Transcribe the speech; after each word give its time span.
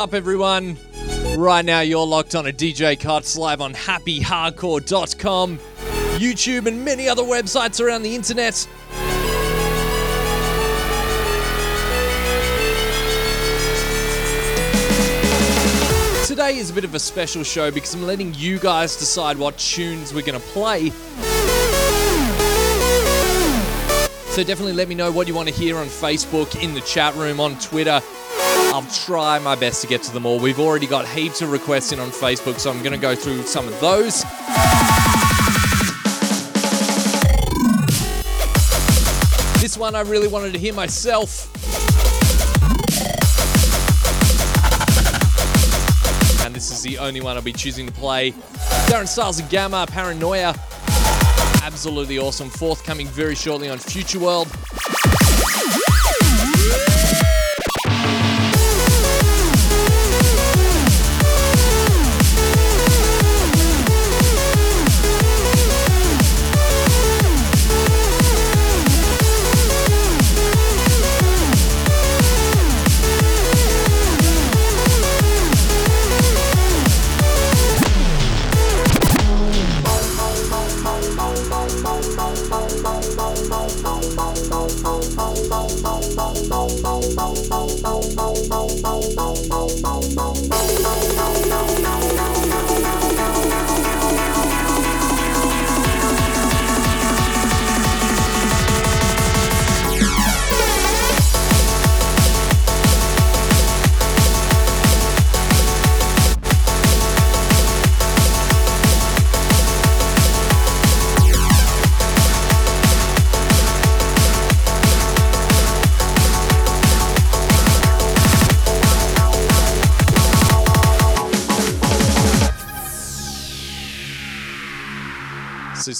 Up, 0.00 0.14
everyone? 0.14 0.78
Right 1.36 1.62
now, 1.62 1.80
you're 1.80 2.06
locked 2.06 2.34
on 2.34 2.46
a 2.46 2.52
DJ 2.52 2.98
Cuts 2.98 3.36
live 3.36 3.60
on 3.60 3.74
happyhardcore.com, 3.74 5.58
YouTube, 6.16 6.64
and 6.64 6.82
many 6.82 7.06
other 7.06 7.22
websites 7.22 7.84
around 7.84 8.00
the 8.00 8.14
internet. 8.14 8.54
Today 16.26 16.56
is 16.56 16.70
a 16.70 16.72
bit 16.72 16.84
of 16.84 16.94
a 16.94 16.98
special 16.98 17.44
show 17.44 17.70
because 17.70 17.92
I'm 17.92 18.06
letting 18.06 18.32
you 18.32 18.58
guys 18.58 18.96
decide 18.96 19.36
what 19.36 19.58
tunes 19.58 20.14
we're 20.14 20.22
going 20.22 20.40
to 20.40 20.46
play. 20.48 20.88
So 24.30 24.44
definitely 24.44 24.72
let 24.72 24.88
me 24.88 24.94
know 24.94 25.12
what 25.12 25.28
you 25.28 25.34
want 25.34 25.50
to 25.50 25.54
hear 25.54 25.76
on 25.76 25.88
Facebook, 25.88 26.62
in 26.62 26.72
the 26.72 26.80
chat 26.80 27.14
room, 27.16 27.38
on 27.38 27.58
Twitter. 27.58 28.00
I'll 28.80 28.90
try 28.92 29.38
my 29.38 29.54
best 29.56 29.82
to 29.82 29.86
get 29.86 30.02
to 30.04 30.12
them 30.12 30.24
all. 30.24 30.40
We've 30.40 30.58
already 30.58 30.86
got 30.86 31.06
heaps 31.06 31.42
of 31.42 31.52
requests 31.52 31.92
in 31.92 32.00
on 32.00 32.08
Facebook, 32.08 32.58
so 32.58 32.70
I'm 32.70 32.78
going 32.78 32.94
to 32.94 32.98
go 32.98 33.14
through 33.14 33.42
some 33.42 33.68
of 33.68 33.78
those. 33.78 34.22
This 39.60 39.76
one 39.76 39.94
I 39.94 40.00
really 40.00 40.28
wanted 40.28 40.54
to 40.54 40.58
hear 40.58 40.72
myself. 40.72 41.52
And 46.46 46.54
this 46.54 46.70
is 46.70 46.80
the 46.80 46.96
only 46.96 47.20
one 47.20 47.36
I'll 47.36 47.42
be 47.42 47.52
choosing 47.52 47.84
to 47.84 47.92
play. 47.92 48.32
Darren 48.88 49.06
Styles 49.06 49.40
and 49.40 49.50
Gammer, 49.50 49.86
Paranoia. 49.88 50.54
Absolutely 51.62 52.18
awesome. 52.18 52.48
Forthcoming 52.48 53.08
very 53.08 53.34
shortly 53.34 53.68
on 53.68 53.76
Future 53.76 54.20
World. 54.20 54.48
So 82.20 83.29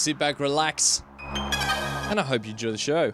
sit 0.01 0.17
back, 0.17 0.39
relax, 0.39 1.03
and 1.19 2.19
I 2.19 2.23
hope 2.23 2.45
you 2.45 2.51
enjoy 2.51 2.71
the 2.71 2.77
show. 2.79 3.13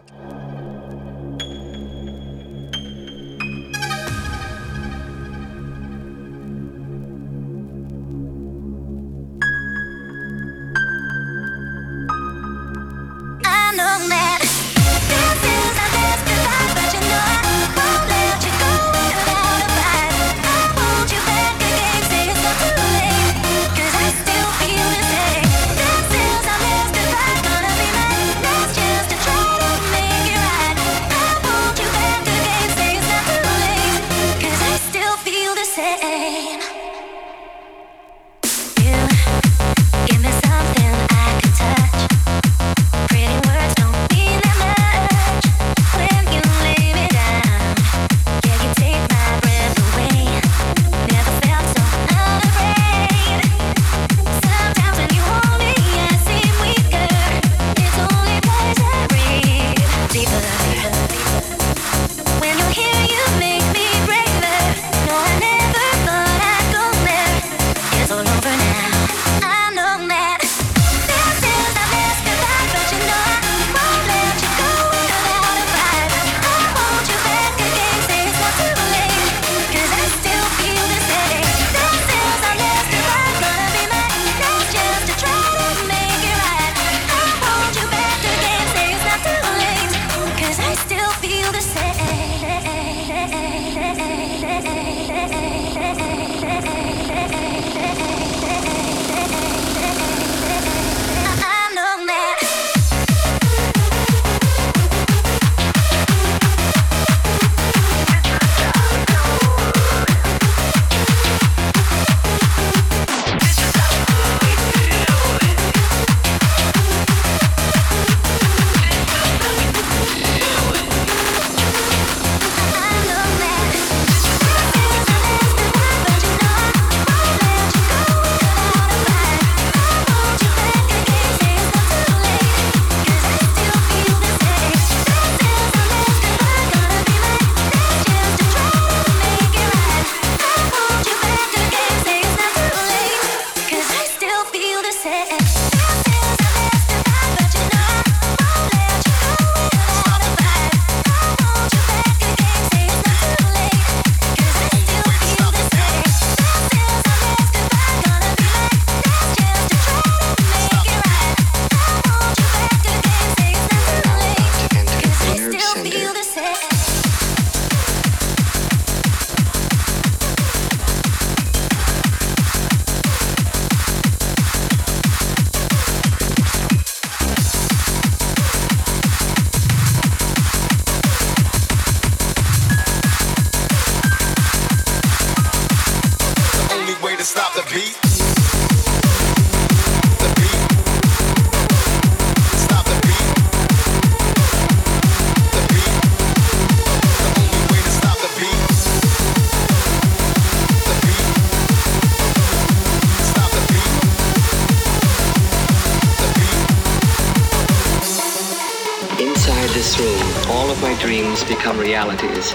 Realities, 212.08 212.54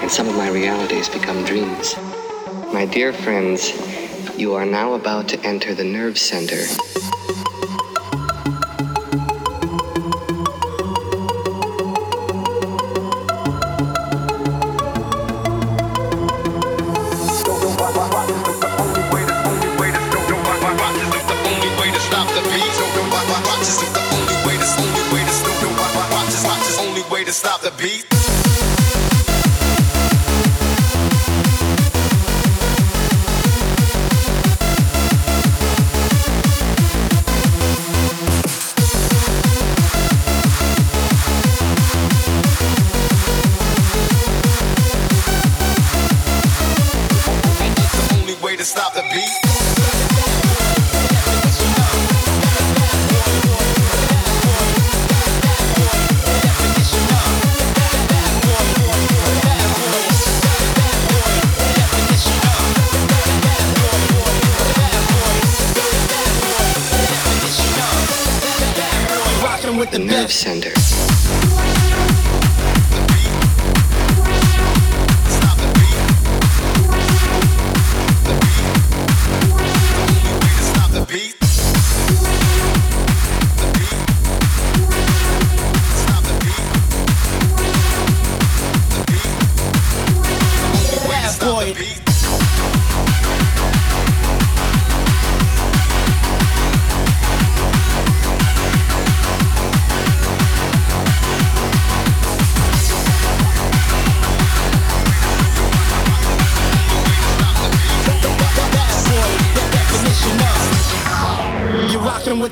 and 0.00 0.08
some 0.08 0.28
of 0.28 0.36
my 0.36 0.48
realities 0.48 1.08
become 1.08 1.44
dreams. 1.44 1.96
My 2.72 2.86
dear 2.86 3.12
friends, 3.12 3.72
you 4.38 4.54
are 4.54 4.64
now 4.64 4.94
about 4.94 5.28
to 5.30 5.40
enter 5.40 5.74
the 5.74 5.82
nerve 5.82 6.16
center. 6.16 6.62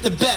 the 0.04 0.11
best. 0.11 0.34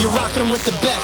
You're 0.00 0.10
rocking 0.12 0.48
with 0.48 0.64
the 0.64 0.72
best 0.80 0.98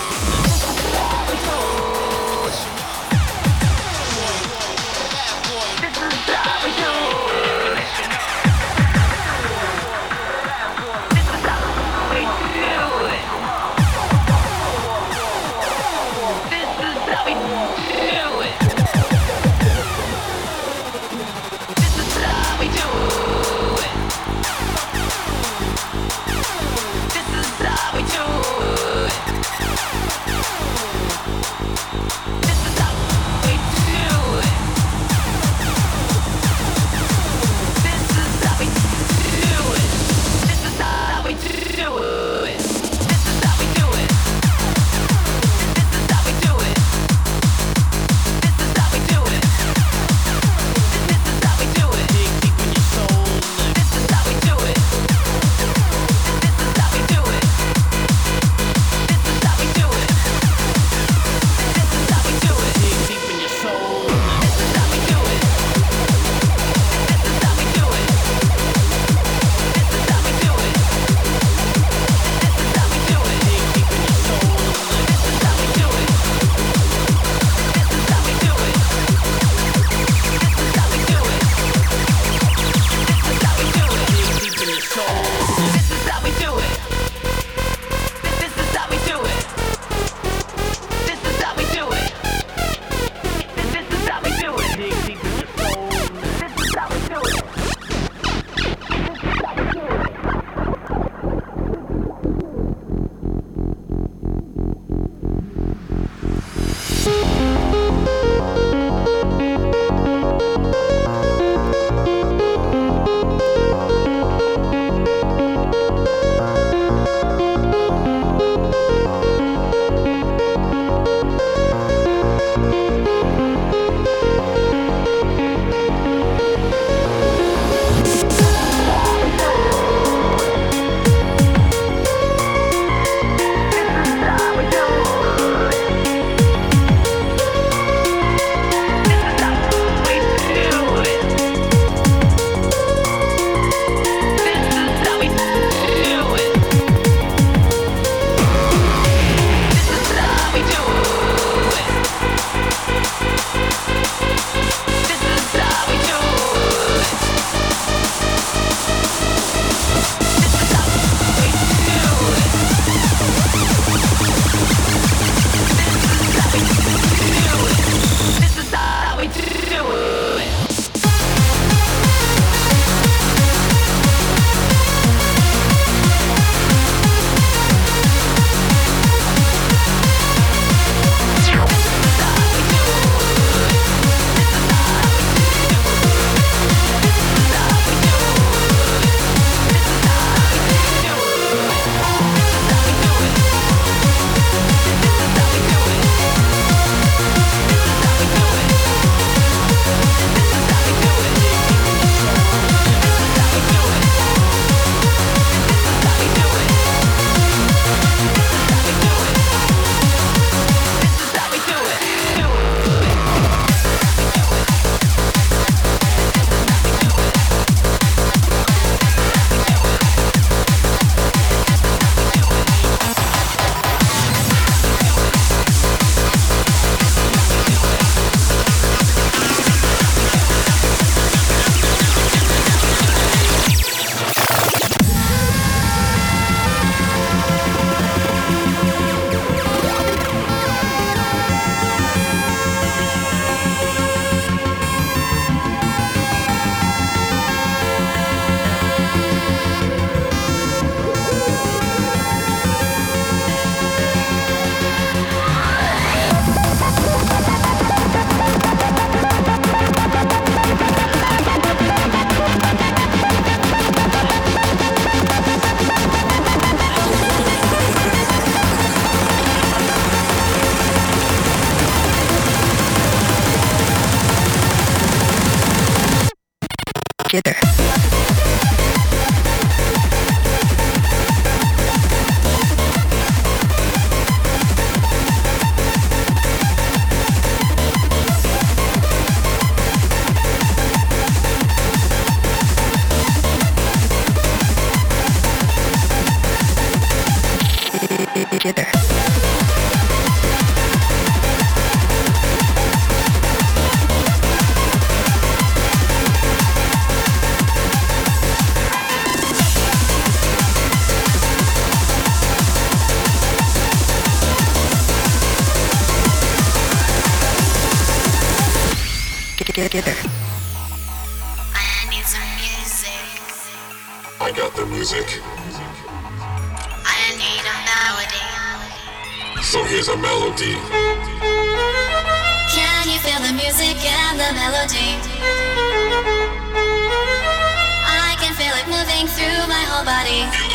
my 339.74 339.82
whole 339.90 340.04
body. 340.04 340.73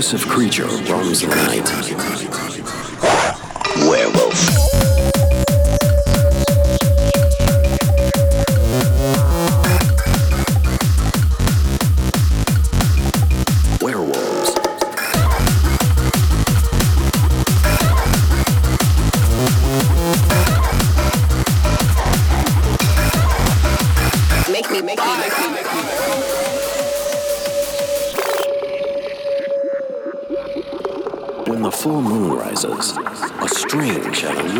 elusive 0.00 0.26
creature 0.26 0.66
roams 0.88 1.20
the 1.20 1.26
night. 1.26 2.39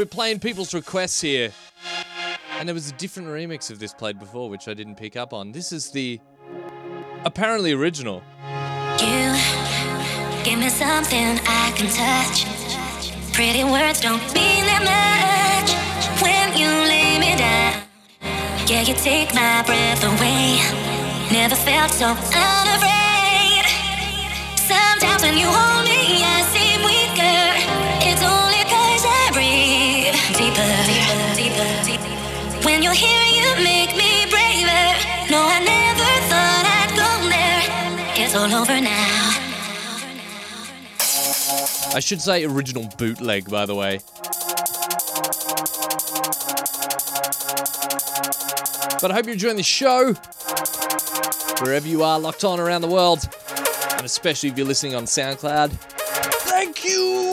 we're 0.00 0.06
playing 0.06 0.38
people's 0.38 0.72
requests 0.72 1.20
here. 1.20 1.52
And 2.58 2.66
there 2.66 2.74
was 2.74 2.88
a 2.88 2.94
different 2.94 3.28
remix 3.28 3.70
of 3.70 3.78
this 3.78 3.92
played 3.92 4.18
before, 4.18 4.48
which 4.48 4.66
I 4.66 4.72
didn't 4.72 4.94
pick 4.94 5.14
up 5.14 5.34
on. 5.34 5.52
This 5.52 5.72
is 5.72 5.90
the 5.90 6.18
apparently 7.26 7.72
original. 7.72 8.22
You 8.96 9.36
give 10.42 10.58
me 10.58 10.70
something 10.70 11.38
I 11.44 11.70
can 11.76 11.92
touch. 11.92 12.46
Pretty 13.34 13.62
words 13.62 14.00
don't 14.00 14.24
mean 14.32 14.64
that 14.72 14.80
much 14.88 15.68
when 16.24 16.56
you 16.56 16.70
lay 16.88 17.18
me 17.20 17.36
down. 17.36 17.84
Yeah, 18.66 18.80
you 18.80 18.94
take 18.94 19.34
my 19.34 19.62
breath 19.68 20.02
away. 20.02 20.64
Never 21.30 21.56
felt 21.56 21.90
so 21.90 22.06
unafraid. 22.08 23.68
Sometimes 24.56 25.22
when 25.24 25.36
you 25.36 25.46
hold 25.46 25.84
me, 25.84 25.89
over 38.60 38.78
now. 38.78 39.30
I 41.94 42.00
should 42.00 42.20
say 42.20 42.44
original 42.44 42.86
bootleg, 42.98 43.48
by 43.48 43.64
the 43.64 43.74
way. 43.74 44.00
But 49.00 49.10
I 49.10 49.14
hope 49.14 49.24
you're 49.24 49.32
enjoying 49.32 49.56
the 49.56 49.62
show. 49.62 50.12
Wherever 51.64 51.88
you 51.88 52.02
are, 52.02 52.20
locked 52.20 52.44
on 52.44 52.60
around 52.60 52.82
the 52.82 52.88
world. 52.88 53.26
And 53.96 54.04
especially 54.04 54.50
if 54.50 54.58
you're 54.58 54.66
listening 54.66 54.94
on 54.94 55.04
SoundCloud. 55.04 55.70
Thank 55.70 56.84
you! 56.84 57.29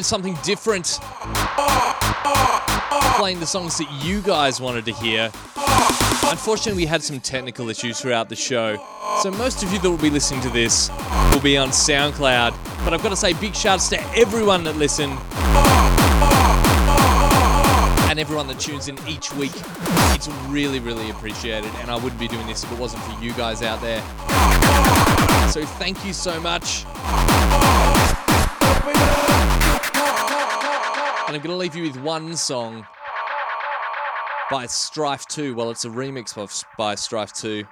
Enjoyed 0.00 0.06
something 0.06 0.38
different. 0.42 0.98
Playing 3.18 3.38
the 3.38 3.46
songs 3.46 3.76
that 3.76 3.86
you 4.02 4.22
guys 4.22 4.58
wanted 4.58 4.86
to 4.86 4.94
hear. 4.94 5.30
Unfortunately, 6.24 6.84
we 6.84 6.86
had 6.86 7.02
some 7.02 7.20
technical 7.20 7.68
issues 7.68 8.00
throughout 8.00 8.30
the 8.30 8.34
show. 8.34 8.78
So 9.20 9.30
most 9.30 9.62
of 9.62 9.70
you 9.74 9.78
that 9.78 9.90
will 9.90 9.98
be 9.98 10.08
listening 10.08 10.40
to 10.40 10.48
this 10.48 10.88
will 11.34 11.42
be 11.42 11.58
on 11.58 11.68
SoundCloud. 11.68 12.56
But 12.82 12.94
I've 12.94 13.02
got 13.02 13.10
to 13.10 13.16
say 13.16 13.34
big 13.34 13.54
shouts 13.54 13.90
to 13.90 14.00
everyone 14.16 14.64
that 14.64 14.76
listened 14.76 15.12
and 18.08 18.18
everyone 18.18 18.46
that 18.46 18.58
tunes 18.58 18.88
in 18.88 18.96
each 19.06 19.34
week. 19.34 19.52
It's 20.14 20.28
really, 20.48 20.80
really 20.80 21.10
appreciated. 21.10 21.70
And 21.80 21.90
I 21.90 21.96
wouldn't 21.96 22.18
be 22.18 22.26
doing 22.26 22.46
this 22.46 22.64
if 22.64 22.72
it 22.72 22.78
wasn't 22.78 23.02
for 23.02 23.22
you 23.22 23.34
guys 23.34 23.62
out 23.62 23.82
there. 23.82 24.00
So 25.50 25.66
thank 25.66 26.02
you 26.06 26.14
so 26.14 26.40
much. 26.40 26.86
And 31.30 31.36
I'm 31.36 31.44
going 31.44 31.54
to 31.54 31.58
leave 31.58 31.76
you 31.76 31.84
with 31.84 31.96
one 32.02 32.36
song 32.36 32.84
by 34.50 34.66
Strife 34.66 35.24
2. 35.26 35.54
Well, 35.54 35.70
it's 35.70 35.84
a 35.84 35.88
remix 35.88 36.36
of, 36.36 36.52
by 36.76 36.96
Strife 36.96 37.32
2. 37.34 37.62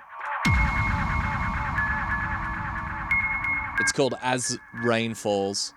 It's 3.80 3.90
called 3.90 4.14
As 4.22 4.56
Rain 4.84 5.12
Falls. 5.12 5.74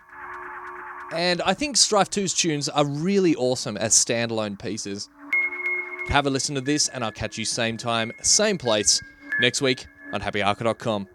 And 1.12 1.42
I 1.42 1.56
think 1.56 1.76
Strife 1.76 2.12
2's 2.12 2.36
tunes 2.36 2.70
are 2.70 2.86
really 2.86 3.34
awesome 3.34 3.78
as 3.78 3.96
standalone 3.96 4.62
pieces. 4.62 5.10
Have 6.10 6.28
a 6.28 6.30
listen 6.30 6.54
to 6.54 6.62
this, 6.62 6.88
and 6.88 7.04
I'll 7.04 7.12
catch 7.12 7.40
you 7.40 7.46
same 7.46 7.78
time, 7.78 8.12
same 8.22 8.60
place 8.60 9.02
next 9.40 9.60
week 9.60 9.88
on 10.14 10.22
happyhardcore.com. 10.22 11.08